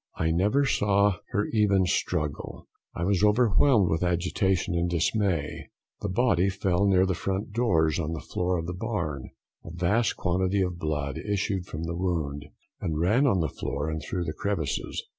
I 0.15 0.31
never 0.31 0.65
saw 0.65 1.17
her 1.29 1.45
even 1.53 1.85
struggle. 1.85 2.67
I 2.95 3.03
was 3.03 3.23
overwhelmed 3.23 3.87
with 3.91 4.01
agitation 4.01 4.73
and 4.73 4.89
dismay: 4.89 5.69
the 6.01 6.09
body 6.09 6.49
fell 6.49 6.87
near 6.87 7.05
the 7.05 7.13
front 7.13 7.51
doors 7.51 7.99
on 7.99 8.13
the 8.13 8.19
floor 8.19 8.57
of 8.57 8.65
the 8.65 8.73
barn. 8.73 9.29
A 9.63 9.69
vast 9.71 10.17
quantity 10.17 10.61
of 10.63 10.79
blood 10.79 11.19
issued 11.19 11.67
from 11.67 11.83
the 11.83 11.95
wound, 11.95 12.45
and 12.79 12.99
ran 12.99 13.27
on 13.27 13.35
to 13.41 13.41
the 13.41 13.49
floor 13.53 13.91
and 13.91 14.01
through 14.01 14.23
the 14.23 14.33
crevices. 14.33 15.03